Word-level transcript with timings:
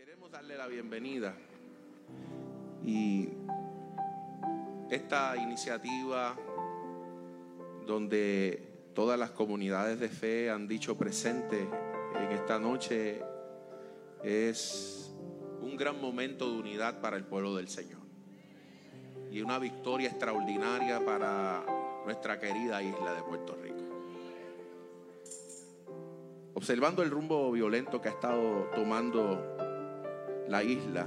Queremos 0.00 0.30
darle 0.30 0.56
la 0.56 0.66
bienvenida 0.66 1.34
y 2.82 3.28
esta 4.88 5.36
iniciativa 5.36 6.34
donde 7.86 8.88
todas 8.94 9.18
las 9.18 9.32
comunidades 9.32 10.00
de 10.00 10.08
fe 10.08 10.48
han 10.48 10.66
dicho 10.66 10.96
presente 10.96 11.68
en 12.14 12.32
esta 12.32 12.58
noche 12.58 13.20
es 14.24 15.14
un 15.60 15.76
gran 15.76 16.00
momento 16.00 16.50
de 16.50 16.58
unidad 16.60 17.02
para 17.02 17.18
el 17.18 17.24
pueblo 17.24 17.54
del 17.54 17.68
Señor 17.68 18.00
y 19.30 19.42
una 19.42 19.58
victoria 19.58 20.08
extraordinaria 20.08 21.04
para 21.04 21.62
nuestra 22.06 22.40
querida 22.40 22.82
isla 22.82 23.12
de 23.12 23.22
Puerto 23.22 23.54
Rico. 23.54 23.84
Observando 26.54 27.02
el 27.02 27.10
rumbo 27.10 27.52
violento 27.52 28.00
que 28.00 28.08
ha 28.08 28.12
estado 28.12 28.70
tomando 28.74 29.69
la 30.50 30.64
isla, 30.64 31.06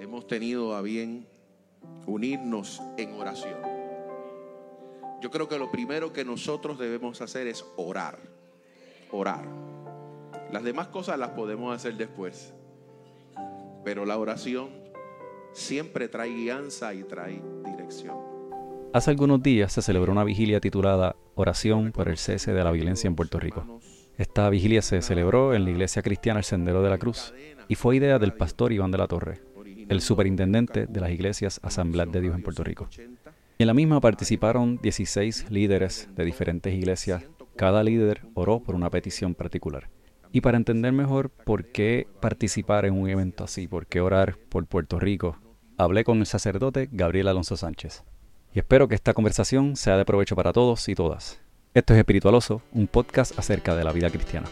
hemos 0.00 0.26
tenido 0.26 0.74
a 0.74 0.82
bien 0.82 1.28
unirnos 2.06 2.82
en 2.98 3.14
oración. 3.14 3.54
Yo 5.22 5.30
creo 5.30 5.48
que 5.48 5.58
lo 5.58 5.70
primero 5.70 6.12
que 6.12 6.24
nosotros 6.24 6.76
debemos 6.76 7.20
hacer 7.20 7.46
es 7.46 7.64
orar, 7.76 8.18
orar. 9.12 9.46
Las 10.52 10.64
demás 10.64 10.88
cosas 10.88 11.18
las 11.20 11.30
podemos 11.30 11.74
hacer 11.74 11.96
después, 11.96 12.52
pero 13.84 14.04
la 14.04 14.18
oración 14.18 14.70
siempre 15.52 16.08
trae 16.08 16.30
guianza 16.30 16.92
y 16.94 17.04
trae 17.04 17.40
dirección. 17.64 18.16
Hace 18.92 19.10
algunos 19.10 19.40
días 19.40 19.72
se 19.72 19.82
celebró 19.82 20.10
una 20.10 20.24
vigilia 20.24 20.60
titulada 20.60 21.14
Oración 21.36 21.92
por 21.92 22.08
el 22.08 22.16
cese 22.16 22.52
de 22.52 22.64
la 22.64 22.72
violencia 22.72 23.06
en 23.06 23.14
Puerto 23.14 23.38
Rico. 23.38 23.80
Esta 24.16 24.48
vigilia 24.48 24.80
se 24.80 25.02
celebró 25.02 25.54
en 25.54 25.64
la 25.64 25.70
iglesia 25.70 26.00
cristiana 26.00 26.38
El 26.38 26.44
Sendero 26.44 26.82
de 26.82 26.90
la 26.90 26.98
Cruz 26.98 27.34
y 27.66 27.74
fue 27.74 27.96
idea 27.96 28.20
del 28.20 28.32
pastor 28.32 28.72
Iván 28.72 28.92
de 28.92 28.98
la 28.98 29.08
Torre, 29.08 29.40
el 29.88 30.00
superintendente 30.00 30.86
de 30.86 31.00
las 31.00 31.10
iglesias 31.10 31.58
Asamblea 31.64 32.06
de 32.06 32.20
Dios 32.20 32.36
en 32.36 32.42
Puerto 32.44 32.62
Rico. 32.62 32.88
Y 33.58 33.64
en 33.64 33.66
la 33.66 33.74
misma 33.74 34.00
participaron 34.00 34.78
16 34.80 35.50
líderes 35.50 36.08
de 36.14 36.24
diferentes 36.24 36.72
iglesias. 36.72 37.24
Cada 37.56 37.82
líder 37.82 38.22
oró 38.34 38.60
por 38.60 38.76
una 38.76 38.88
petición 38.88 39.34
particular. 39.34 39.90
Y 40.30 40.42
para 40.42 40.58
entender 40.58 40.92
mejor 40.92 41.30
por 41.30 41.66
qué 41.66 42.06
participar 42.20 42.84
en 42.84 42.94
un 42.94 43.08
evento 43.08 43.42
así, 43.42 43.66
por 43.66 43.86
qué 43.86 44.00
orar 44.00 44.36
por 44.48 44.66
Puerto 44.66 45.00
Rico, 45.00 45.38
hablé 45.76 46.04
con 46.04 46.18
el 46.18 46.26
sacerdote 46.26 46.88
Gabriel 46.92 47.28
Alonso 47.28 47.56
Sánchez. 47.56 48.04
Y 48.52 48.60
espero 48.60 48.86
que 48.86 48.94
esta 48.94 49.12
conversación 49.12 49.74
sea 49.74 49.96
de 49.96 50.04
provecho 50.04 50.36
para 50.36 50.52
todos 50.52 50.88
y 50.88 50.94
todas. 50.94 51.43
Esto 51.74 51.92
es 51.92 51.98
Espiritualoso, 51.98 52.62
un 52.72 52.86
podcast 52.86 53.36
acerca 53.36 53.74
de 53.74 53.82
la 53.82 53.90
vida 53.90 54.08
cristiana. 54.08 54.46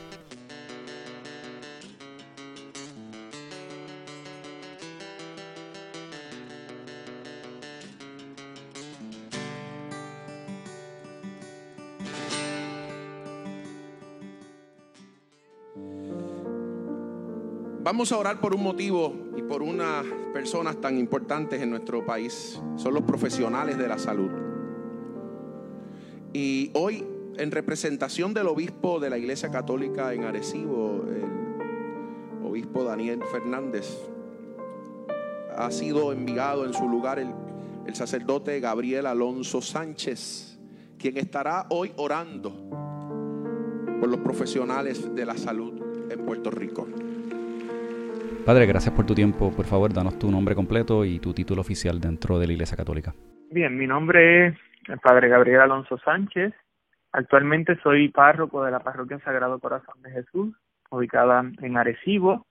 Vamos 17.84 18.10
a 18.10 18.18
orar 18.18 18.40
por 18.40 18.52
un 18.52 18.64
motivo 18.64 19.14
y 19.36 19.42
por 19.42 19.62
unas 19.62 20.04
personas 20.32 20.80
tan 20.80 20.98
importantes 20.98 21.62
en 21.62 21.70
nuestro 21.70 22.04
país. 22.04 22.60
Son 22.74 22.92
los 22.92 23.04
profesionales 23.04 23.78
de 23.78 23.86
la 23.86 23.98
salud. 23.98 24.30
Y 26.34 26.72
hoy 26.74 27.11
en 27.38 27.50
representación 27.50 28.34
del 28.34 28.46
obispo 28.46 29.00
de 29.00 29.10
la 29.10 29.18
Iglesia 29.18 29.50
Católica 29.50 30.12
en 30.12 30.24
Arecibo, 30.24 31.04
el 31.08 32.46
obispo 32.46 32.84
Daniel 32.84 33.20
Fernández, 33.30 34.10
ha 35.56 35.70
sido 35.70 36.12
enviado 36.12 36.64
en 36.64 36.72
su 36.72 36.88
lugar 36.88 37.18
el, 37.18 37.32
el 37.86 37.94
sacerdote 37.94 38.58
Gabriel 38.60 39.06
Alonso 39.06 39.60
Sánchez, 39.60 40.58
quien 40.98 41.16
estará 41.16 41.66
hoy 41.70 41.92
orando 41.96 42.52
por 44.00 44.08
los 44.08 44.20
profesionales 44.20 45.14
de 45.14 45.26
la 45.26 45.36
salud 45.36 46.10
en 46.10 46.24
Puerto 46.24 46.50
Rico. 46.50 46.88
Padre, 48.44 48.66
gracias 48.66 48.92
por 48.94 49.06
tu 49.06 49.14
tiempo. 49.14 49.52
Por 49.52 49.66
favor, 49.66 49.92
danos 49.92 50.18
tu 50.18 50.30
nombre 50.30 50.54
completo 50.54 51.04
y 51.04 51.20
tu 51.20 51.32
título 51.32 51.60
oficial 51.60 52.00
dentro 52.00 52.40
de 52.40 52.48
la 52.48 52.52
Iglesia 52.52 52.76
Católica. 52.76 53.14
Bien, 53.50 53.76
mi 53.76 53.86
nombre 53.86 54.48
es 54.48 54.54
el 54.88 54.98
Padre 54.98 55.28
Gabriel 55.28 55.60
Alonso 55.60 55.96
Sánchez. 55.98 56.52
Actualmente 57.12 57.78
soy 57.82 58.08
párroco 58.08 58.64
de 58.64 58.70
la 58.70 58.80
Parroquia 58.80 59.20
Sagrado 59.20 59.58
Corazón 59.58 60.00
de 60.02 60.10
Jesús, 60.10 60.56
ubicada 60.90 61.44
en 61.60 61.76
Arecibo, 61.76 62.46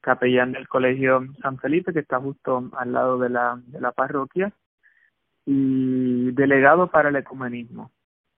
capellán 0.00 0.52
del 0.52 0.68
Colegio 0.68 1.26
San 1.42 1.58
Felipe, 1.58 1.92
que 1.92 2.00
está 2.00 2.18
justo 2.18 2.70
al 2.76 2.92
lado 2.92 3.18
de 3.18 3.28
la, 3.28 3.60
de 3.66 3.80
la 3.80 3.92
parroquia, 3.92 4.52
y 5.44 6.30
delegado 6.32 6.90
para 6.90 7.10
el 7.10 7.16
ecumenismo. 7.16 7.90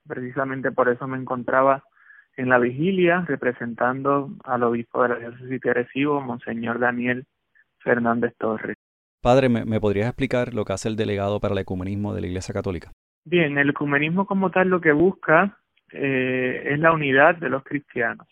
Precisamente 0.07 0.73
por 0.73 0.89
eso 0.89 1.07
me 1.07 1.19
encontraba 1.19 1.85
en 2.37 2.49
la 2.49 2.59
vigilia 2.59 3.25
representando 3.29 4.31
al 4.45 4.65
obispo 4.65 5.03
de 5.03 5.09
la 5.11 5.19
diócesis 5.19 5.61
de 5.61 5.71
Arecibo, 5.71 6.21
Monseñor 6.21 6.81
Daniel 6.81 7.25
Fernández 7.79 8.35
Torres. 8.37 8.77
Padre, 9.21 9.49
¿me, 9.49 9.65
¿me 9.65 9.81
podrías 9.81 10.09
explicar 10.09 10.55
lo 10.55 10.65
que 10.65 10.73
hace 10.73 10.89
el 10.89 10.97
delegado 10.97 11.39
para 11.39 11.53
el 11.53 11.61
ecumenismo 11.61 12.15
de 12.15 12.23
la 12.23 12.27
Iglesia 12.27 12.53
Católica? 12.53 12.91
Bien, 13.25 13.57
el 13.57 13.71
ecumenismo 13.71 14.27
como 14.27 14.51
tal 14.51 14.69
lo 14.69 14.81
que 14.81 14.93
busca 14.93 15.59
eh, 15.93 16.63
es 16.67 16.79
la 16.81 16.93
unidad 16.93 17.37
de 17.37 17.51
los 17.51 17.63
cristianos. 17.63 18.27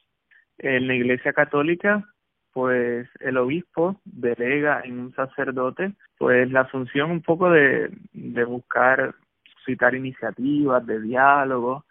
En 0.59 0.89
la 0.89 0.95
Iglesia 0.95 1.33
Católica, 1.33 2.05
pues 2.53 3.09
el 3.21 3.37
obispo 3.37 4.01
delega 4.05 4.81
en 4.85 4.99
un 4.99 5.15
sacerdote, 5.15 5.93
pues 6.19 6.51
la 6.51 6.65
función 6.67 7.13
un 7.13 7.23
poco 7.23 7.51
de, 7.51 7.91
de 8.13 8.45
buscar 8.45 9.15
citar 9.65 9.95
iniciativas 9.95 10.85
de 10.85 11.01
diálogo, 11.01 11.85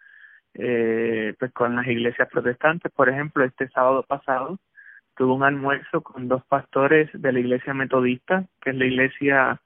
eh, 0.54 1.34
pues 1.40 1.54
con 1.54 1.78
las 1.78 1.88
iglesias 1.88 2.28
protestantes. 2.30 2.92
Por 2.92 3.08
ejemplo, 3.08 3.46
este 3.46 3.70
sábado 3.70 4.04
pasado 4.04 4.60
tuve 5.16 5.34
un 5.34 5.44
almuerzo 5.44 6.02
con 6.02 6.28
dos 6.28 6.44
pastores 6.46 7.10
de 7.14 7.32
la 7.32 7.40
iglesia 7.40 7.74
metodista, 7.74 8.46
que 8.62 8.72
es 8.72 8.76
la 8.76 8.86
iglesia 8.86 9.62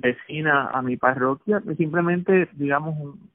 vecina 0.00 0.68
a 0.68 0.82
mi 0.82 0.96
parroquia, 0.96 1.62
simplemente, 1.76 2.48
digamos, 2.52 2.96
un, 2.98 3.30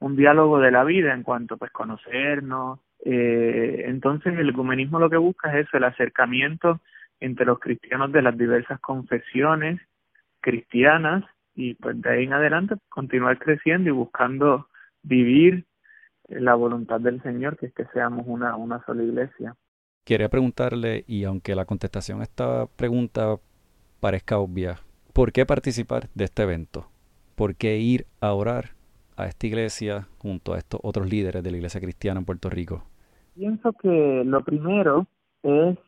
un 0.00 0.16
diálogo 0.16 0.58
de 0.58 0.70
la 0.70 0.84
vida 0.84 1.14
en 1.14 1.22
cuanto 1.22 1.56
pues 1.56 1.70
conocernos. 1.70 2.80
Eh, 3.04 3.84
entonces 3.86 4.38
el 4.38 4.50
ecumenismo 4.50 4.98
lo 4.98 5.08
que 5.08 5.16
busca 5.16 5.50
es 5.50 5.66
eso, 5.66 5.76
el 5.76 5.84
acercamiento 5.84 6.80
entre 7.20 7.46
los 7.46 7.58
cristianos 7.58 8.12
de 8.12 8.22
las 8.22 8.36
diversas 8.36 8.80
confesiones 8.80 9.80
cristianas 10.40 11.24
y 11.54 11.74
pues 11.74 12.00
de 12.00 12.10
ahí 12.10 12.24
en 12.24 12.32
adelante 12.32 12.76
continuar 12.88 13.38
creciendo 13.38 13.90
y 13.90 13.92
buscando 13.92 14.68
vivir 15.02 15.64
la 16.28 16.54
voluntad 16.54 17.00
del 17.00 17.22
Señor, 17.22 17.56
que 17.58 17.66
es 17.66 17.74
que 17.74 17.84
seamos 17.86 18.24
una, 18.26 18.56
una 18.56 18.84
sola 18.84 19.02
iglesia. 19.02 19.54
Quería 20.04 20.28
preguntarle, 20.28 21.04
y 21.06 21.24
aunque 21.24 21.54
la 21.54 21.64
contestación 21.64 22.20
a 22.20 22.22
esta 22.22 22.66
pregunta 22.66 23.36
parezca 24.00 24.38
obvia, 24.38 24.78
¿por 25.12 25.32
qué 25.32 25.46
participar 25.46 26.08
de 26.14 26.24
este 26.24 26.42
evento? 26.42 26.86
¿Por 27.34 27.54
qué 27.56 27.78
ir 27.78 28.06
a 28.20 28.32
orar 28.32 28.70
a 29.16 29.26
esta 29.26 29.46
iglesia 29.46 30.08
junto 30.18 30.54
a 30.54 30.58
estos 30.58 30.80
otros 30.82 31.08
líderes 31.08 31.42
de 31.42 31.50
la 31.50 31.56
iglesia 31.56 31.80
cristiana 31.80 32.20
en 32.20 32.26
Puerto 32.26 32.50
Rico? 32.50 32.84
Pienso 33.34 33.72
que 33.72 34.22
lo 34.24 34.42
primero 34.44 35.06
es 35.42 35.78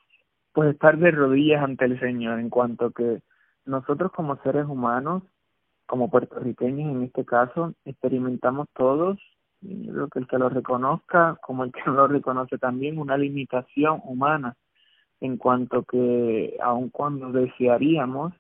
pues 0.53 0.73
estar 0.73 0.99
de 0.99 1.11
rodillas 1.11 1.63
ante 1.63 1.85
el 1.87 1.99
Señor 1.99 2.39
en 2.39 2.51
cuanto 2.51 2.91
que 2.91 3.23
nosotros 3.65 4.13
como 4.13 4.37
seres 4.43 4.67
humanos, 4.67 5.23
como 5.87 6.11
puertorriqueños 6.11 6.95
en 6.95 7.03
este 7.05 7.25
caso, 7.25 7.75
experimentamos 7.85 8.69
todos, 8.75 9.19
creo 9.61 10.09
que 10.09 10.19
el 10.19 10.27
que 10.27 10.39
lo 10.39 10.49
reconozca 10.49 11.39
como 11.43 11.65
el 11.65 11.73
que 11.73 11.83
no 11.87 11.93
lo 11.95 12.09
reconoce 12.09 12.59
también, 12.59 12.99
una 12.99 13.17
limitación 13.17 14.01
humana 14.05 14.57
en 15.21 15.37
cuanto 15.37 15.85
que 15.85 16.57
aun 16.61 16.91
cuando 16.91 17.31
desearíamos 17.31 18.33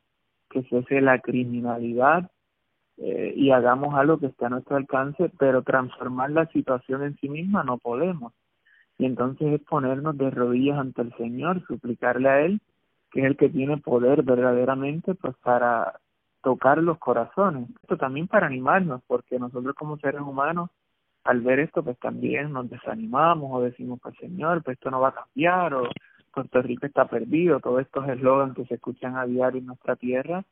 que 0.52 0.62
cese 0.64 1.00
la 1.00 1.18
criminalidad 1.18 2.30
eh, 2.98 3.32
y 3.34 3.50
hagamos 3.50 3.94
algo 3.94 4.18
que 4.18 4.26
esté 4.26 4.46
a 4.46 4.50
nuestro 4.50 4.76
alcance, 4.76 5.30
pero 5.38 5.62
transformar 5.62 6.30
la 6.30 6.46
situación 6.46 7.02
en 7.02 7.16
sí 7.16 7.28
misma 7.28 7.64
no 7.64 7.78
podemos. 7.78 8.32
Y 8.98 9.06
entonces 9.06 9.54
es 9.54 9.60
ponernos 9.62 10.16
de 10.18 10.30
rodillas 10.30 10.78
ante 10.78 11.02
el 11.02 11.12
Señor, 11.16 11.66
suplicarle 11.66 12.28
a 12.28 12.40
Él, 12.42 12.60
que 13.10 13.20
es 13.20 13.26
el 13.26 13.36
que 13.36 13.48
tiene 13.48 13.78
poder 13.78 14.22
verdaderamente 14.22 15.14
pues 15.14 15.34
para 15.42 15.98
tocar 16.42 16.78
los 16.78 16.98
corazones. 16.98 17.68
Esto 17.82 17.96
también 17.96 18.28
para 18.28 18.46
animarnos, 18.46 19.02
porque 19.06 19.38
nosotros 19.38 19.74
como 19.74 19.96
seres 19.98 20.20
humanos, 20.20 20.70
al 21.24 21.40
ver 21.40 21.60
esto, 21.60 21.82
pues 21.82 21.98
también 21.98 22.52
nos 22.52 22.68
desanimamos 22.68 23.50
o 23.52 23.62
decimos, 23.62 24.00
pues 24.02 24.14
Señor, 24.20 24.62
pues 24.62 24.76
esto 24.76 24.90
no 24.90 25.00
va 25.00 25.08
a 25.08 25.14
cambiar, 25.14 25.74
o 25.74 25.88
Puerto 26.32 26.62
Rico 26.62 26.86
está 26.86 27.06
perdido, 27.06 27.60
todos 27.60 27.82
estos 27.82 28.08
eslogans 28.08 28.54
que 28.54 28.64
se 28.66 28.74
escuchan 28.74 29.16
a 29.16 29.26
diario 29.26 29.60
en 29.60 29.66
nuestra 29.66 29.96
tierra. 29.96 30.44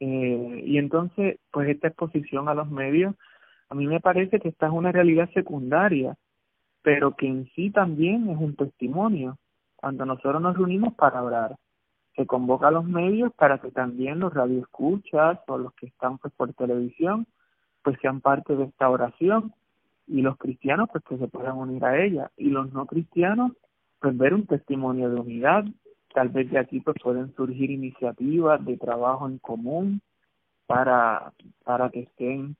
Eh, 0.00 0.62
y 0.66 0.78
entonces, 0.78 1.38
pues 1.50 1.68
esta 1.68 1.88
exposición 1.88 2.48
a 2.48 2.54
los 2.54 2.70
medios, 2.70 3.14
a 3.68 3.74
mí 3.74 3.86
me 3.86 4.00
parece 4.00 4.40
que 4.40 4.48
esta 4.48 4.66
es 4.66 4.72
una 4.72 4.92
realidad 4.92 5.30
secundaria, 5.32 6.16
pero 6.82 7.16
que 7.16 7.26
en 7.26 7.48
sí 7.54 7.70
también 7.70 8.28
es 8.28 8.36
un 8.36 8.54
testimonio. 8.56 9.38
cuando 9.76 10.06
nosotros 10.06 10.40
nos 10.40 10.56
reunimos 10.56 10.94
para 10.94 11.22
orar. 11.22 11.56
Se 12.14 12.24
convoca 12.24 12.68
a 12.68 12.70
los 12.70 12.84
medios 12.84 13.32
para 13.34 13.58
que 13.58 13.72
también 13.72 14.20
los 14.20 14.32
radioescuchas 14.32 15.40
o 15.48 15.58
los 15.58 15.72
que 15.74 15.86
están 15.86 16.18
pues, 16.18 16.32
por 16.34 16.52
televisión 16.54 17.26
pues 17.82 17.98
sean 18.00 18.20
parte 18.20 18.54
de 18.54 18.64
esta 18.64 18.88
oración 18.88 19.52
y 20.06 20.22
los 20.22 20.36
cristianos 20.36 20.88
pues 20.92 21.04
que 21.04 21.18
se 21.18 21.28
puedan 21.28 21.56
unir 21.56 21.84
a 21.84 22.02
ella 22.02 22.30
y 22.36 22.50
los 22.50 22.72
no 22.72 22.86
cristianos 22.86 23.52
pues 24.02 24.16
ver 24.18 24.34
un 24.34 24.46
testimonio 24.46 25.08
de 25.08 25.20
unidad. 25.20 25.64
Tal 26.12 26.28
vez 26.28 26.50
de 26.50 26.58
aquí 26.58 26.80
pues 26.80 26.96
pueden 27.02 27.34
surgir 27.36 27.70
iniciativas 27.70 28.62
de 28.64 28.76
trabajo 28.76 29.26
en 29.28 29.38
común 29.38 30.02
para 30.66 31.32
para 31.64 31.88
que 31.90 32.00
estén 32.00 32.56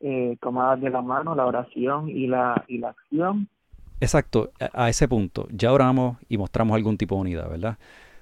eh, 0.00 0.36
tomadas 0.40 0.80
de 0.80 0.90
la 0.90 1.00
mano 1.00 1.34
la 1.34 1.46
oración 1.46 2.08
y 2.10 2.26
la 2.26 2.64
y 2.68 2.78
la 2.78 2.90
acción. 2.90 3.48
Exacto 4.00 4.50
a 4.72 4.88
ese 4.88 5.08
punto. 5.08 5.46
Ya 5.50 5.72
oramos 5.72 6.18
y 6.28 6.36
mostramos 6.36 6.74
algún 6.74 6.98
tipo 6.98 7.14
de 7.14 7.20
unidad 7.22 7.48
verdad 7.48 7.78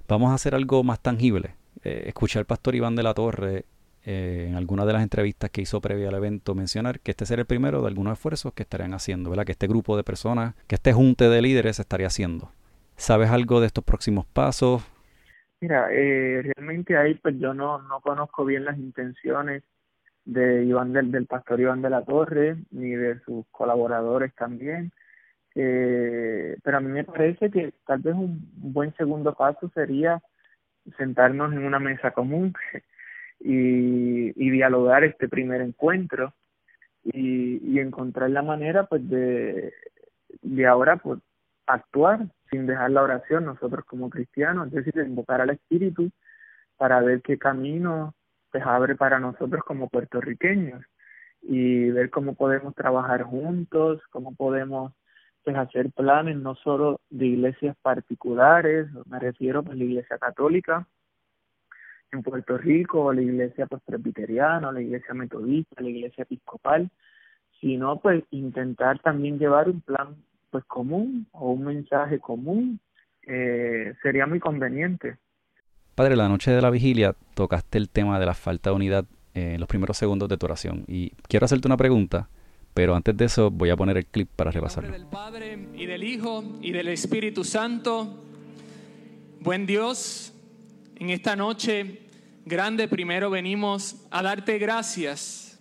vamos 0.09 0.31
a 0.31 0.35
hacer 0.35 0.55
algo 0.55 0.83
más 0.83 1.01
tangible. 1.01 1.55
Eh, 1.85 2.05
escuché 2.07 2.39
al 2.41 2.47
pastor 2.47 2.75
Iván 2.75 2.97
de 2.97 3.03
la 3.05 3.15
Torre 3.15 3.67
eh, 4.05 4.47
en 4.49 4.57
alguna 4.57 4.85
de 4.85 4.95
las 4.95 5.03
entrevistas 5.03 5.51
que 5.51 5.61
hizo 5.61 5.81
previa 5.81 6.09
al 6.09 6.15
evento 6.15 6.55
mencionar 6.55 6.99
que 7.01 7.13
este 7.13 7.27
será 7.27 7.43
el 7.43 7.47
primero 7.47 7.83
de 7.83 7.89
algunos 7.89 8.15
esfuerzos 8.15 8.53
que 8.55 8.63
estarían 8.63 8.95
haciendo, 8.95 9.31
¿verdad? 9.31 9.45
Que 9.45 9.53
este 9.53 9.69
grupo 9.69 9.97
de 9.97 10.03
personas, 10.03 10.55
que 10.67 10.75
este 10.75 10.93
junte 10.93 11.29
de 11.29 11.43
líderes 11.43 11.79
estaría 11.79 12.09
haciendo. 12.09 12.51
¿Sabes 12.99 13.31
algo 13.31 13.61
de 13.61 13.69
estos 13.69 13.85
próximos 13.85 14.27
pasos? 14.27 14.83
Mira, 15.61 15.87
eh, 15.93 16.43
realmente 16.43 16.97
ahí 16.97 17.15
pues 17.15 17.39
yo 17.39 17.55
no, 17.55 17.81
no 17.83 18.01
conozco 18.01 18.45
bien 18.45 18.65
las 18.65 18.77
intenciones 18.77 19.63
de 20.25 20.65
Iván 20.65 20.93
del, 20.93 21.13
del 21.13 21.27
pastor 21.27 21.61
Iván 21.61 21.81
de 21.81 21.91
la 21.91 22.05
Torre 22.05 22.57
ni 22.73 22.91
de 22.91 23.21
sus 23.21 23.47
colaboradores 23.53 24.35
también. 24.35 24.91
Eh, 25.55 26.57
pero 26.63 26.77
a 26.77 26.81
mí 26.81 26.89
me 26.89 27.05
parece 27.05 27.51
que 27.53 27.73
tal 27.87 28.01
vez 28.01 28.15
un 28.15 28.51
buen 28.57 28.93
segundo 28.97 29.33
paso 29.33 29.71
sería 29.75 30.21
sentarnos 30.97 31.53
en 31.53 31.65
una 31.65 31.79
mesa 31.79 32.11
común 32.11 32.53
y, 33.41 34.45
y 34.45 34.51
dialogar 34.51 35.05
este 35.05 35.29
primer 35.29 35.61
encuentro 35.61 36.35
y, 37.05 37.59
y 37.63 37.79
encontrar 37.79 38.31
la 38.31 38.43
manera 38.43 38.87
pues 38.87 39.09
de, 39.09 39.73
de 40.43 40.67
ahora 40.67 40.97
pues 40.97 41.21
actuar 41.69 42.27
sin 42.51 42.67
dejar 42.67 42.91
la 42.91 43.03
oración 43.03 43.45
nosotros 43.45 43.85
como 43.85 44.11
cristianos, 44.11 44.69
es 44.69 44.85
decir, 44.85 44.97
invocar 44.99 45.41
al 45.41 45.51
Espíritu 45.51 46.11
para 46.77 47.01
ver 47.01 47.23
qué 47.23 47.39
camino 47.39 48.15
pues 48.51 48.65
abre 48.65 48.95
para 48.97 49.19
nosotros 49.19 49.63
como 49.65 49.89
puertorriqueños 49.89 50.83
y 51.43 51.91
ver 51.91 52.11
cómo 52.11 52.35
podemos 52.35 52.75
trabajar 52.75 53.23
juntos, 53.23 54.01
cómo 54.11 54.35
podemos 54.35 54.93
pues 55.45 55.57
hacer 55.57 55.91
planes 55.93 56.37
no 56.37 56.55
solo 56.57 57.01
de 57.11 57.27
iglesias 57.27 57.77
particulares, 57.83 58.89
me 59.07 59.19
refiero 59.19 59.63
pues 59.63 59.77
la 59.77 59.85
iglesia 59.85 60.19
católica, 60.19 60.87
en 62.13 62.23
Puerto 62.23 62.57
Rico, 62.57 63.13
la 63.13 63.23
iglesia 63.23 63.67
pues, 63.67 63.83
presbiteriana, 63.85 64.73
la 64.73 64.81
iglesia 64.81 65.15
metodista, 65.15 65.83
la 65.83 65.89
iglesia 65.89 66.23
episcopal, 66.23 66.91
sino 67.61 68.01
pues 68.01 68.25
intentar 68.31 68.99
también 69.01 69.39
llevar 69.39 69.69
un 69.69 69.81
plan 69.81 70.17
pues 70.51 70.65
común 70.65 71.27
o 71.33 71.53
un 71.53 71.65
mensaje 71.65 72.19
común 72.19 72.81
eh, 73.27 73.95
sería 74.03 74.27
muy 74.27 74.41
conveniente. 74.41 75.19
Padre, 75.95 76.17
la 76.17 76.29
noche 76.29 76.51
de 76.51 76.63
la 76.63 76.71
vigilia 76.71 77.15
tocaste 77.35 77.79
el 77.79 77.91
tema 77.91 78.19
de 78.19 78.27
la 78.27 78.35
falta 78.35 78.71
de 78.71 78.77
unidad 78.77 79.05
en 79.35 79.61
los 79.61 79.69
primeros 79.69 79.97
segundos 79.97 80.29
de 80.29 80.37
tu 80.37 80.47
oración 80.47 80.85
y 80.87 81.11
quiero 81.29 81.45
hacerte 81.45 81.69
una 81.69 81.77
pregunta, 81.77 82.29
pero 82.75 82.95
antes 82.95 83.17
de 83.17 83.25
eso 83.27 83.51
voy 83.51 83.71
a 83.71 83.77
poner 83.77 83.97
el 83.97 84.07
clip 84.07 84.29
para 84.35 84.51
repasarlo. 84.51 84.93
del 84.93 85.07
Padre 85.07 85.69
y 85.75 85.87
del 85.87 86.05
Hijo 86.05 86.45
y 86.61 86.73
del 86.73 86.89
Espíritu 86.89 87.45
Santo, 87.45 88.25
buen 89.41 89.67
Dios, 89.67 90.33
en 90.97 91.11
esta 91.11 91.37
noche 91.37 92.03
grande 92.45 92.89
primero 92.89 93.31
venimos 93.31 94.07
a 94.11 94.23
darte 94.23 94.59
gracias. 94.59 95.61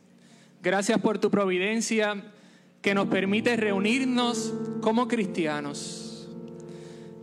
Gracias 0.61 0.99
por 0.99 1.19
tu 1.19 1.29
providencia 1.29 2.23
que 2.81 2.93
nos 2.93 3.07
permite 3.07 3.55
reunirnos 3.55 4.53
como 4.81 5.07
cristianos. 5.07 6.03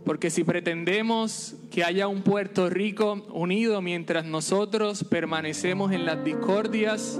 Porque 0.05 0.29
si 0.29 0.43
pretendemos 0.43 1.55
que 1.73 1.83
haya 1.83 2.07
un 2.07 2.21
Puerto 2.21 2.69
Rico 2.69 3.25
unido 3.33 3.81
mientras 3.81 4.25
nosotros 4.25 5.03
permanecemos 5.03 5.91
en 5.91 6.05
las 6.05 6.23
discordias, 6.23 7.19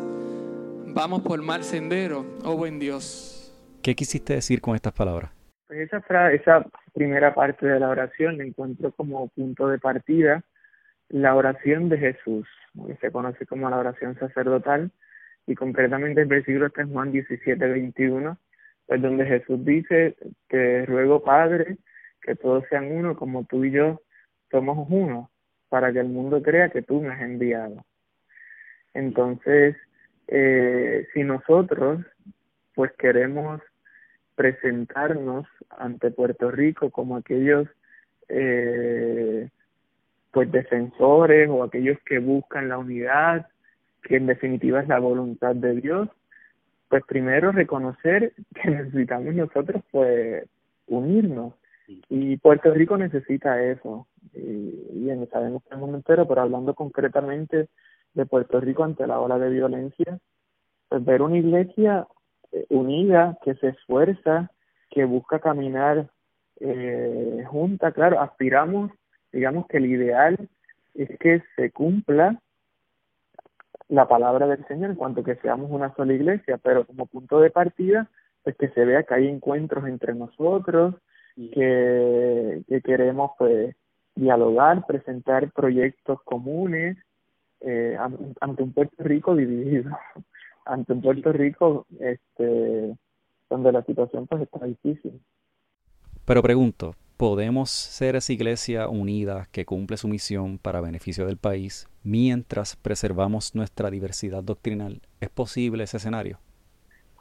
vamos 0.87 1.23
por 1.23 1.41
mal 1.41 1.63
sendero, 1.63 2.25
oh 2.43 2.55
buen 2.55 2.79
Dios. 2.79 3.53
¿Qué 3.81 3.95
quisiste 3.95 4.33
decir 4.33 4.61
con 4.61 4.75
estas 4.75 4.93
palabras? 4.93 5.31
Pues 5.67 5.79
esa, 5.79 6.31
esa 6.31 6.65
primera 6.93 7.33
parte 7.33 7.65
de 7.65 7.79
la 7.79 7.89
oración 7.89 8.37
la 8.37 8.43
encuentro 8.43 8.91
como 8.91 9.27
punto 9.29 9.67
de 9.67 9.79
partida 9.79 10.43
la 11.09 11.35
oración 11.35 11.89
de 11.89 11.97
Jesús, 11.97 12.47
que 12.87 12.95
se 12.97 13.11
conoce 13.11 13.45
como 13.45 13.69
la 13.69 13.77
oración 13.77 14.17
sacerdotal, 14.19 14.91
y 15.47 15.55
concretamente 15.55 16.21
el 16.21 16.27
versículo 16.27 16.67
está 16.67 16.81
en 16.81 16.91
Juan 16.91 17.11
17, 17.11 17.67
21, 17.67 18.37
pues 18.87 19.01
donde 19.01 19.25
Jesús 19.25 19.63
dice 19.63 20.15
que 20.49 20.85
ruego 20.85 21.23
Padre 21.23 21.77
que 22.21 22.35
todos 22.35 22.63
sean 22.69 22.91
uno 22.91 23.15
como 23.15 23.45
tú 23.45 23.63
y 23.63 23.71
yo 23.71 24.01
somos 24.49 24.87
uno, 24.89 25.29
para 25.69 25.91
que 25.93 25.99
el 25.99 26.07
mundo 26.07 26.41
crea 26.41 26.69
que 26.69 26.81
tú 26.81 27.01
me 27.01 27.13
has 27.13 27.21
enviado. 27.21 27.85
Entonces, 28.93 29.75
eh, 30.27 31.07
si 31.13 31.23
nosotros 31.23 32.03
pues 32.73 32.91
queremos 32.93 33.61
presentarnos 34.35 35.47
ante 35.69 36.11
Puerto 36.11 36.51
Rico 36.51 36.89
como 36.89 37.15
aquellos 37.15 37.67
eh, 38.27 39.49
pues 40.31 40.51
defensores 40.51 41.49
o 41.49 41.63
aquellos 41.63 41.97
que 42.05 42.19
buscan 42.19 42.67
la 42.67 42.77
unidad, 42.77 43.47
que 44.05 44.17
en 44.17 44.27
definitiva 44.27 44.81
es 44.81 44.87
la 44.87 44.99
voluntad 44.99 45.55
de 45.55 45.75
Dios, 45.81 46.09
pues 46.89 47.03
primero 47.07 47.51
reconocer 47.51 48.33
que 48.53 48.69
necesitamos 48.69 49.33
nosotros 49.33 49.83
pues 49.91 50.45
unirnos. 50.87 51.53
Y 52.09 52.37
Puerto 52.37 52.73
Rico 52.73 52.97
necesita 52.97 53.61
eso. 53.63 54.07
Y 54.33 54.99
bien 55.03 55.27
sabemos 55.31 55.63
que 55.63 55.73
el 55.73 55.79
mundo 55.79 55.97
entero 55.97 56.27
pero 56.27 56.41
hablando 56.41 56.73
concretamente 56.73 57.67
de 58.13 58.25
Puerto 58.25 58.59
Rico 58.59 58.83
ante 58.83 59.05
la 59.05 59.19
ola 59.19 59.37
de 59.37 59.49
violencia 59.49 60.19
pues 60.89 61.03
ver 61.03 61.21
una 61.21 61.37
iglesia 61.37 62.07
eh, 62.51 62.65
unida 62.69 63.37
que 63.43 63.55
se 63.55 63.69
esfuerza 63.69 64.51
que 64.89 65.05
busca 65.05 65.39
caminar 65.39 66.09
eh, 66.59 67.43
junta 67.47 67.91
claro 67.91 68.21
aspiramos 68.21 68.91
digamos 69.31 69.67
que 69.67 69.77
el 69.77 69.85
ideal 69.87 70.49
es 70.93 71.09
que 71.19 71.43
se 71.55 71.71
cumpla 71.71 72.39
la 73.89 74.07
palabra 74.07 74.47
del 74.47 74.65
Señor 74.67 74.91
en 74.91 74.95
cuanto 74.95 75.23
que 75.23 75.35
seamos 75.35 75.69
una 75.69 75.93
sola 75.95 76.13
iglesia, 76.13 76.57
pero 76.57 76.85
como 76.85 77.05
punto 77.05 77.39
de 77.39 77.51
partida, 77.51 78.09
pues 78.43 78.55
que 78.57 78.69
se 78.69 78.85
vea 78.85 79.03
que 79.03 79.13
hay 79.13 79.27
encuentros 79.27 79.87
entre 79.87 80.13
nosotros, 80.13 80.95
que, 81.35 82.63
que 82.67 82.81
queremos 82.81 83.31
pues 83.37 83.75
dialogar, 84.15 84.85
presentar 84.85 85.51
proyectos 85.51 86.21
comunes 86.23 86.97
eh, 87.61 87.97
ante 88.39 88.63
un 88.63 88.73
Puerto 88.73 89.03
Rico 89.03 89.35
dividido, 89.35 89.91
ante 90.65 90.93
un 90.93 91.01
Puerto 91.01 91.31
Rico 91.31 91.85
este 91.99 92.95
donde 93.49 93.71
la 93.71 93.83
situación 93.83 94.27
pues 94.27 94.41
está 94.41 94.65
difícil. 94.65 95.21
Pero 96.25 96.41
pregunto, 96.41 96.95
podemos 97.17 97.69
ser 97.69 98.15
esa 98.15 98.33
iglesia 98.33 98.87
unida 98.89 99.47
que 99.51 99.65
cumple 99.65 99.97
su 99.97 100.07
misión 100.07 100.57
para 100.57 100.81
beneficio 100.81 101.25
del 101.25 101.37
país 101.37 101.87
mientras 102.03 102.75
preservamos 102.75 103.55
nuestra 103.55 103.89
diversidad 103.89 104.43
doctrinal. 104.43 105.01
¿Es 105.21 105.29
posible 105.29 105.83
ese 105.83 105.97
escenario? 105.97 106.39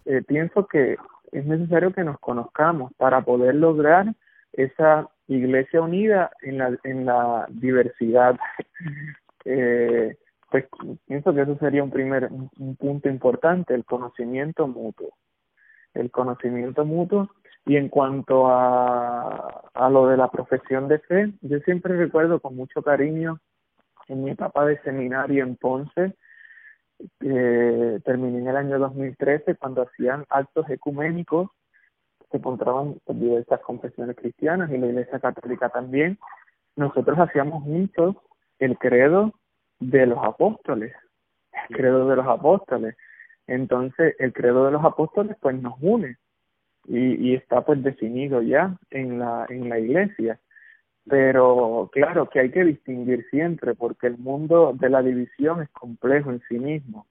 Eh, 0.04 0.22
pienso 0.26 0.66
que 0.66 0.96
es 1.32 1.46
necesario 1.46 1.92
que 1.92 2.04
nos 2.04 2.18
conozcamos 2.20 2.92
para 2.96 3.22
poder 3.22 3.54
lograr 3.54 4.14
esa 4.52 5.08
iglesia 5.26 5.80
unida 5.80 6.30
en 6.42 6.58
la, 6.58 6.78
en 6.84 7.06
la 7.06 7.46
diversidad. 7.48 8.38
eh, 9.44 10.16
pues 10.50 10.66
pienso 11.06 11.34
que 11.34 11.42
eso 11.42 11.56
sería 11.58 11.82
un 11.82 11.90
primer 11.90 12.30
un 12.30 12.76
punto 12.76 13.08
importante, 13.08 13.74
el 13.74 13.84
conocimiento 13.84 14.68
mutuo. 14.68 15.10
El 15.94 16.10
conocimiento 16.10 16.84
mutuo 16.84 17.30
y 17.66 17.76
en 17.76 17.88
cuanto 17.88 18.48
a, 18.48 19.62
a 19.72 19.88
lo 19.90 20.06
de 20.08 20.16
la 20.16 20.30
profesión 20.30 20.88
de 20.88 20.98
fe, 20.98 21.32
yo 21.40 21.58
siempre 21.60 21.96
recuerdo 21.96 22.40
con 22.40 22.56
mucho 22.56 22.82
cariño 22.82 23.40
en 24.08 24.24
mi 24.24 24.30
etapa 24.30 24.66
de 24.66 24.80
seminario 24.82 25.44
en 25.44 25.56
Ponce, 25.56 26.14
eh, 27.20 28.00
terminé 28.04 28.38
en 28.38 28.48
el 28.48 28.56
año 28.56 28.78
2013 28.78 29.56
cuando 29.56 29.82
hacían 29.82 30.24
actos 30.28 30.68
ecuménicos, 30.68 31.48
se 32.30 32.36
encontraban 32.38 32.98
diversas 33.06 33.60
confesiones 33.60 34.16
cristianas 34.16 34.70
y 34.70 34.78
la 34.78 34.86
Iglesia 34.86 35.20
Católica 35.20 35.68
también. 35.68 36.18
Nosotros 36.76 37.18
hacíamos 37.18 37.62
juntos 37.62 38.16
el 38.58 38.76
credo 38.78 39.32
de 39.80 40.06
los 40.06 40.18
apóstoles, 40.22 40.94
el 41.68 41.76
credo 41.76 42.08
de 42.08 42.16
los 42.16 42.26
apóstoles. 42.26 42.96
Entonces, 43.46 44.16
el 44.18 44.32
credo 44.32 44.66
de 44.66 44.72
los 44.72 44.84
apóstoles 44.84 45.36
pues 45.40 45.60
nos 45.60 45.74
une 45.80 46.16
y, 46.86 47.30
y 47.30 47.34
está 47.34 47.62
pues 47.62 47.82
definido 47.82 48.42
ya 48.42 48.76
en 48.90 49.18
la, 49.18 49.46
en 49.48 49.68
la 49.68 49.78
iglesia. 49.78 50.38
Pero 51.06 51.90
claro 51.92 52.28
que 52.30 52.40
hay 52.40 52.50
que 52.50 52.64
distinguir 52.64 53.26
siempre 53.30 53.74
porque 53.74 54.06
el 54.06 54.16
mundo 54.16 54.74
de 54.78 54.88
la 54.88 55.02
división 55.02 55.62
es 55.62 55.68
complejo 55.70 56.30
en 56.30 56.40
sí 56.48 56.58
mismo. 56.58 57.06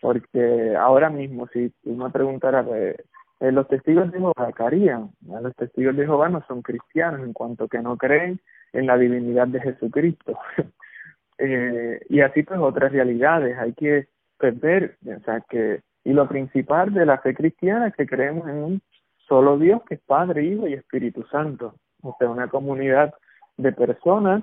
Porque 0.00 0.74
ahora 0.76 1.10
mismo, 1.10 1.46
si 1.48 1.70
tú 1.84 1.94
me 1.94 2.10
preguntaras, 2.10 2.66
eh, 2.74 2.96
eh, 3.40 3.52
los 3.52 3.68
testigos 3.68 4.10
de 4.10 4.18
Jehová, 4.18 4.52
¿qué 4.56 4.62
harían? 4.62 5.10
Los 5.42 5.54
testigos 5.54 5.96
de 5.96 6.04
Jehová 6.06 6.28
no 6.28 6.42
son 6.48 6.62
cristianos 6.62 7.20
en 7.20 7.32
cuanto 7.32 7.68
que 7.68 7.78
no 7.78 7.96
creen 7.96 8.40
en 8.72 8.86
la 8.86 8.96
divinidad 8.96 9.48
de 9.48 9.60
Jesucristo. 9.60 10.38
eh, 11.38 12.00
y 12.08 12.20
así 12.20 12.42
pues 12.42 12.58
otras 12.58 12.90
realidades. 12.90 13.56
Hay 13.58 13.74
que 13.74 14.08
pues, 14.38 14.58
ver, 14.58 14.96
o 15.06 15.20
sea, 15.20 15.40
que 15.48 15.82
y 16.04 16.12
lo 16.12 16.26
principal 16.28 16.92
de 16.94 17.04
la 17.04 17.18
fe 17.18 17.34
cristiana 17.34 17.88
es 17.88 17.94
que 17.94 18.06
creemos 18.06 18.48
en 18.48 18.56
un 18.56 18.82
solo 19.30 19.56
Dios 19.58 19.80
que 19.88 19.94
es 19.94 20.00
Padre, 20.00 20.44
Hijo 20.44 20.66
y 20.66 20.74
Espíritu 20.74 21.24
Santo. 21.30 21.76
O 22.02 22.16
sea, 22.18 22.28
una 22.28 22.48
comunidad 22.48 23.14
de 23.56 23.72
personas 23.72 24.42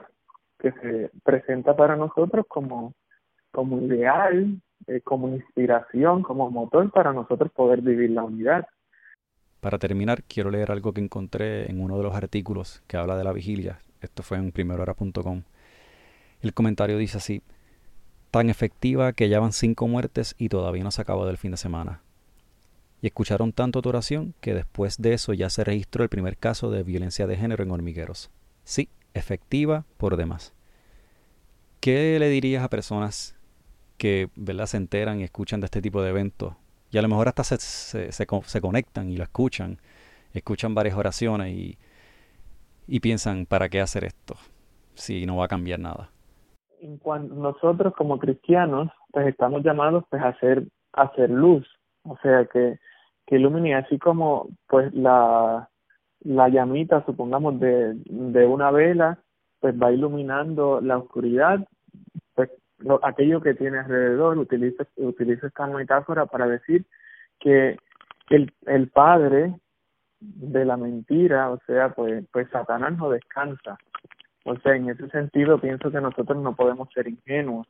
que 0.57 0.71
se 0.71 1.11
presenta 1.23 1.75
para 1.75 1.97
nosotros 1.97 2.45
como, 2.47 2.93
como 3.51 3.81
ideal, 3.81 4.61
eh, 4.87 5.01
como 5.01 5.27
inspiración, 5.27 6.23
como 6.23 6.49
motor 6.49 6.89
para 6.91 7.11
nosotros 7.11 7.51
poder 7.51 7.81
vivir 7.81 8.11
la 8.11 8.23
unidad. 8.23 8.65
Para 9.59 9.77
terminar, 9.77 10.23
quiero 10.23 10.51
leer 10.51 10.71
algo 10.71 10.93
que 10.93 11.01
encontré 11.01 11.69
en 11.69 11.81
uno 11.81 11.97
de 11.97 12.03
los 12.03 12.15
artículos 12.15 12.81
que 12.87 12.95
habla 12.95 13.17
de 13.17 13.25
la 13.25 13.33
vigilia. 13.33 13.79
Esto 13.99 14.23
fue 14.23 14.37
en 14.37 14.53
primerhora.com. 14.53 15.43
El 16.41 16.53
comentario 16.53 16.97
dice 16.97 17.17
así, 17.17 17.41
tan 18.31 18.49
efectiva 18.49 19.11
que 19.11 19.27
ya 19.27 19.41
van 19.41 19.51
cinco 19.51 19.87
muertes 19.87 20.33
y 20.37 20.47
todavía 20.47 20.83
no 20.83 20.91
se 20.91 21.01
acabó 21.01 21.25
del 21.25 21.37
fin 21.37 21.51
de 21.51 21.57
semana. 21.57 22.01
Y 23.01 23.07
escucharon 23.07 23.53
tanto 23.53 23.81
tu 23.81 23.89
oración 23.89 24.33
que 24.41 24.53
después 24.53 25.01
de 25.01 25.13
eso 25.13 25.33
ya 25.33 25.49
se 25.49 25.63
registró 25.63 26.03
el 26.03 26.09
primer 26.09 26.37
caso 26.37 26.71
de 26.71 26.83
violencia 26.83 27.27
de 27.27 27.37
género 27.37 27.63
en 27.63 27.71
hormigueros. 27.71 28.31
Sí, 28.63 28.89
efectiva 29.13 29.85
por 29.97 30.17
demás. 30.17 30.53
¿Qué 31.79 32.17
le 32.19 32.29
dirías 32.29 32.63
a 32.63 32.69
personas 32.69 33.37
que 33.97 34.29
¿verdad? 34.35 34.65
se 34.65 34.77
enteran 34.77 35.19
y 35.19 35.23
escuchan 35.23 35.59
de 35.59 35.65
este 35.65 35.81
tipo 35.81 36.01
de 36.01 36.09
eventos? 36.09 36.55
Y 36.91 36.97
a 36.97 37.01
lo 37.01 37.07
mejor 37.07 37.27
hasta 37.27 37.43
se, 37.43 37.57
se, 37.57 38.11
se, 38.11 38.61
conectan 38.61 39.09
y 39.09 39.17
lo 39.17 39.23
escuchan, 39.23 39.77
escuchan 40.33 40.73
varias 40.73 40.95
oraciones 40.95 41.53
y, 41.53 41.77
y 42.87 42.99
piensan, 42.99 43.45
¿para 43.45 43.69
qué 43.69 43.81
hacer 43.81 44.05
esto? 44.05 44.35
Si 44.95 45.25
no 45.25 45.37
va 45.37 45.45
a 45.45 45.49
cambiar 45.49 45.79
nada 45.79 46.09
nosotros 46.81 47.93
como 47.95 48.19
cristianos 48.19 48.89
pues 49.11 49.27
estamos 49.27 49.63
llamados 49.63 50.03
pues 50.09 50.21
a 50.21 50.29
hacer 50.29 50.67
a 50.93 51.03
hacer 51.03 51.29
luz 51.29 51.67
o 52.07 52.17
sea 52.21 52.45
que 52.45 52.79
que 53.25 53.35
ilumine 53.35 53.75
así 53.75 53.99
como 53.99 54.49
pues 54.67 54.93
la 54.93 55.69
la 56.21 56.49
llamita 56.49 57.03
supongamos 57.05 57.59
de 57.59 57.93
de 58.05 58.45
una 58.45 58.71
vela 58.71 59.19
pues 59.59 59.75
va 59.75 59.91
iluminando 59.91 60.81
la 60.81 60.97
oscuridad 60.97 61.67
pues 62.35 62.49
lo, 62.79 63.03
aquello 63.03 63.41
que 63.41 63.53
tiene 63.53 63.79
alrededor 63.79 64.37
utiliza 64.37 64.85
utiliza 64.95 65.47
esta 65.47 65.67
metáfora 65.67 66.25
para 66.25 66.47
decir 66.47 66.85
que 67.39 67.77
el 68.29 68.53
el 68.65 68.89
padre 68.89 69.55
de 70.19 70.65
la 70.65 70.77
mentira 70.77 71.51
o 71.51 71.59
sea 71.67 71.89
pues 71.89 72.25
pues 72.31 72.49
Satanás 72.49 72.97
no 72.97 73.09
descansa. 73.09 73.77
O 74.47 74.55
sea, 74.59 74.77
en 74.77 74.89
ese 74.89 75.09
sentido 75.09 75.59
pienso 75.59 75.91
que 75.91 75.99
nosotros 75.99 76.41
no 76.41 76.55
podemos 76.55 76.87
ser 76.93 77.09
ingenuos 77.09 77.67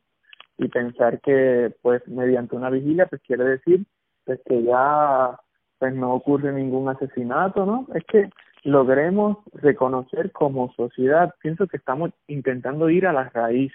y 0.60 0.68
pensar 0.68 1.20
que 1.22 1.74
pues 1.82 2.08
mediante 2.08 2.56
una 2.56 2.70
vigilia 2.70 3.08
pues 3.08 3.20
quiere 3.24 3.44
decir 3.44 3.86
pues 4.28 4.42
que 4.46 4.62
ya 4.62 5.40
pues 5.80 5.96
no 5.96 6.14
ocurre 6.14 6.52
ningún 6.52 6.90
asesinato, 6.90 7.66
¿no? 7.66 7.88
Es 7.96 8.04
que 8.06 8.30
logremos 8.64 9.38
reconocer 9.54 10.32
como 10.34 10.72
sociedad, 10.74 11.34
pienso 11.42 11.68
que 11.68 11.78
estamos 11.78 12.12
intentando 12.28 12.90
ir 12.90 13.08
a 13.08 13.14
la 13.14 13.30
raíz, 13.30 13.72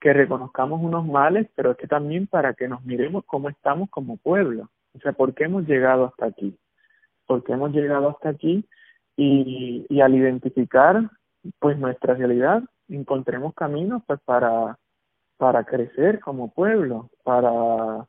que 0.00 0.12
reconozcamos 0.12 0.82
unos 0.82 1.06
males, 1.06 1.48
pero 1.54 1.70
es 1.72 1.78
que 1.78 1.86
también 1.86 2.26
para 2.26 2.52
que 2.52 2.68
nos 2.68 2.84
miremos 2.84 3.24
cómo 3.24 3.48
estamos 3.48 3.88
como 3.90 4.18
pueblo, 4.18 4.68
o 4.94 5.00
sea, 5.00 5.12
¿por 5.12 5.34
qué 5.34 5.44
hemos 5.44 5.66
llegado 5.66 6.06
hasta 6.06 6.26
aquí? 6.26 6.58
¿Por 7.26 7.42
qué 7.42 7.54
hemos 7.54 7.72
llegado 7.72 8.10
hasta 8.10 8.28
aquí? 8.28 8.66
Y, 9.16 9.86
y 9.88 10.00
al 10.00 10.14
identificar 10.14 11.10
pues 11.58 11.78
nuestra 11.78 12.14
realidad 12.14 12.62
encontremos 12.88 13.54
caminos 13.54 14.02
pues 14.06 14.20
para 14.24 14.78
para 15.38 15.64
crecer 15.64 16.20
como 16.20 16.52
pueblo 16.52 17.10
para 17.22 18.06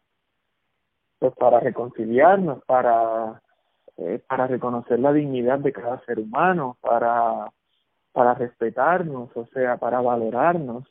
pues 1.20 1.34
para 1.36 1.60
reconciliarnos 1.60 2.64
para 2.66 3.42
eh, 3.98 4.22
para 4.28 4.48
reconocer 4.48 5.00
la 5.00 5.14
dignidad 5.14 5.60
de 5.60 5.74
cada 5.74 6.00
ser 6.06 6.20
humano 6.20 6.78
para 6.82 7.52
para 8.12 8.34
respetarnos 8.34 9.30
o 9.36 9.46
sea 9.48 9.78
para 9.78 10.02
valorarnos 10.02 10.86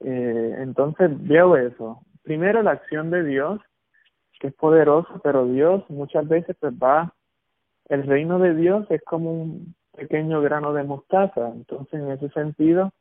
eh, 0.00 0.56
entonces 0.58 1.10
veo 1.26 1.56
eso 1.56 2.00
primero 2.22 2.62
la 2.62 2.72
acción 2.72 3.10
de 3.10 3.24
Dios 3.24 3.60
que 4.40 4.48
es 4.48 4.54
poderoso 4.54 5.20
pero 5.22 5.46
Dios 5.46 5.88
muchas 5.88 6.26
veces 6.28 6.56
pues 6.60 6.74
va 6.74 7.14
el 7.88 8.06
reino 8.06 8.38
de 8.38 8.54
Dios 8.54 8.86
es 8.90 9.02
como 9.02 9.32
un 9.32 9.74
pequeño 9.96 10.40
grano 10.40 10.72
de 10.72 10.84
mostaza. 10.84 11.48
Entonces, 11.48 12.00
en 12.00 12.10
ese 12.10 12.28
sentido, 12.30 12.92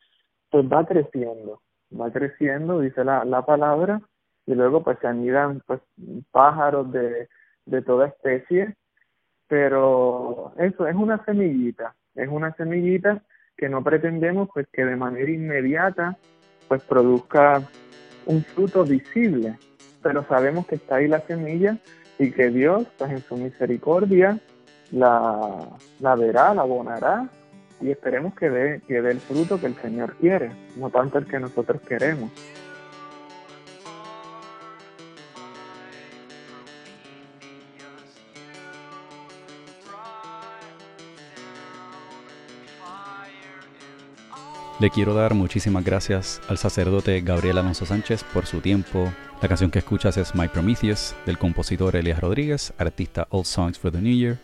pues 0.49 0.65
va 0.65 0.85
creciendo, 0.85 1.61
va 1.99 2.11
creciendo, 2.11 2.79
dice 2.79 3.03
la, 3.03 3.23
la 3.25 3.45
palabra, 3.45 4.01
y 4.45 4.55
luego 4.55 4.83
pues 4.83 4.97
se 4.99 5.07
anidan 5.07 5.61
pues 5.65 5.81
pájaros 6.31 6.91
de, 6.91 7.29
de 7.65 7.81
toda 7.81 8.07
especie, 8.07 8.75
pero 9.47 10.53
eso 10.57 10.87
es 10.87 10.95
una 10.95 11.23
semillita, 11.25 11.95
es 12.15 12.29
una 12.29 12.53
semillita 12.55 13.21
que 13.57 13.69
no 13.69 13.83
pretendemos 13.83 14.49
pues 14.53 14.67
que 14.71 14.85
de 14.85 14.95
manera 14.95 15.29
inmediata 15.29 16.17
pues 16.67 16.81
produzca 16.83 17.61
un 18.25 18.43
fruto 18.43 18.83
visible, 18.83 19.57
pero 20.01 20.25
sabemos 20.27 20.65
que 20.67 20.75
está 20.75 20.95
ahí 20.95 21.07
la 21.07 21.19
semilla 21.21 21.77
y 22.17 22.31
que 22.31 22.49
Dios 22.49 22.87
pues 22.97 23.11
en 23.11 23.19
su 23.19 23.35
misericordia 23.35 24.39
la, 24.91 25.67
la 25.99 26.15
verá, 26.15 26.53
la 26.53 26.61
abonará 26.61 27.29
y 27.81 27.91
esperemos 27.91 28.35
que 28.35 28.49
dé, 28.49 28.81
que 28.87 29.01
dé 29.01 29.11
el 29.11 29.19
fruto 29.19 29.59
que 29.59 29.67
el 29.67 29.75
Señor 29.75 30.15
quiere, 30.15 30.51
no 30.75 30.89
tanto 30.89 31.17
el 31.17 31.25
que 31.25 31.39
nosotros 31.39 31.81
queremos. 31.81 32.31
Le 44.81 44.89
quiero 44.89 45.13
dar 45.13 45.35
muchísimas 45.35 45.85
gracias 45.85 46.41
al 46.47 46.57
sacerdote 46.57 47.21
Gabriel 47.21 47.59
Alonso 47.59 47.85
Sánchez 47.85 48.23
por 48.23 48.47
su 48.47 48.61
tiempo. 48.61 49.13
La 49.39 49.47
canción 49.47 49.69
que 49.69 49.77
escuchas 49.77 50.17
es 50.17 50.33
My 50.33 50.47
Prometheus 50.47 51.13
del 51.27 51.37
compositor 51.37 51.95
Elias 51.95 52.19
Rodríguez, 52.19 52.73
artista 52.79 53.27
Old 53.29 53.45
Songs 53.45 53.77
for 53.77 53.91
the 53.91 54.01
New 54.01 54.17
Year. 54.17 54.39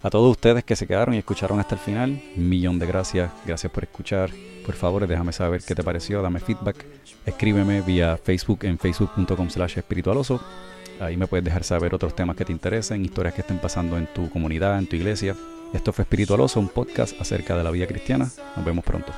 A 0.00 0.08
todos 0.08 0.30
ustedes 0.30 0.64
que 0.64 0.76
se 0.76 0.86
quedaron 0.86 1.14
y 1.14 1.18
escucharon 1.18 1.60
hasta 1.60 1.74
el 1.74 1.82
final, 1.82 2.22
millón 2.36 2.78
de 2.78 2.86
gracias. 2.86 3.30
Gracias 3.44 3.70
por 3.70 3.84
escuchar. 3.84 4.30
Por 4.64 4.76
favor, 4.76 5.06
déjame 5.06 5.34
saber 5.34 5.60
qué 5.60 5.74
te 5.74 5.82
pareció, 5.82 6.22
dame 6.22 6.40
feedback. 6.40 6.82
Escríbeme 7.26 7.82
vía 7.82 8.16
Facebook 8.16 8.60
en 8.62 8.78
facebook.com 8.78 9.50
slash 9.50 9.76
espiritualoso. 9.76 10.40
Ahí 11.00 11.18
me 11.18 11.26
puedes 11.26 11.44
dejar 11.44 11.64
saber 11.64 11.94
otros 11.94 12.16
temas 12.16 12.34
que 12.34 12.46
te 12.46 12.52
interesen, 12.52 13.04
historias 13.04 13.34
que 13.34 13.42
estén 13.42 13.58
pasando 13.58 13.98
en 13.98 14.06
tu 14.06 14.30
comunidad, 14.30 14.78
en 14.78 14.86
tu 14.86 14.96
iglesia. 14.96 15.36
Esto 15.74 15.92
fue 15.92 16.04
Espiritualoso, 16.04 16.60
un 16.60 16.70
podcast 16.70 17.20
acerca 17.20 17.58
de 17.58 17.62
la 17.62 17.70
vida 17.70 17.86
cristiana. 17.86 18.30
Nos 18.56 18.64
vemos 18.64 18.82
pronto. 18.82 19.12